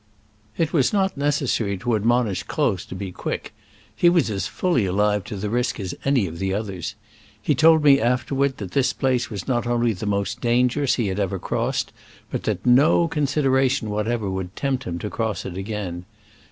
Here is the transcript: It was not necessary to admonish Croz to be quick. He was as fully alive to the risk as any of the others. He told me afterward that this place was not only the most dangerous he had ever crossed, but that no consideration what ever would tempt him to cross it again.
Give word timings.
It 0.57 0.73
was 0.73 0.91
not 0.91 1.15
necessary 1.15 1.77
to 1.77 1.95
admonish 1.95 2.41
Croz 2.41 2.85
to 2.85 2.95
be 2.95 3.11
quick. 3.11 3.53
He 3.95 4.09
was 4.09 4.31
as 4.31 4.47
fully 4.47 4.87
alive 4.87 5.23
to 5.25 5.35
the 5.35 5.47
risk 5.47 5.79
as 5.79 5.93
any 6.03 6.25
of 6.25 6.39
the 6.39 6.55
others. 6.55 6.95
He 7.39 7.53
told 7.53 7.83
me 7.83 8.01
afterward 8.01 8.57
that 8.57 8.71
this 8.71 8.93
place 8.93 9.29
was 9.29 9.47
not 9.47 9.67
only 9.67 9.93
the 9.93 10.07
most 10.07 10.41
dangerous 10.41 10.95
he 10.95 11.05
had 11.05 11.19
ever 11.19 11.37
crossed, 11.37 11.93
but 12.31 12.41
that 12.45 12.65
no 12.65 13.07
consideration 13.07 13.91
what 13.91 14.07
ever 14.07 14.27
would 14.27 14.55
tempt 14.55 14.85
him 14.85 14.97
to 14.97 15.09
cross 15.11 15.45
it 15.45 15.55
again. 15.55 16.05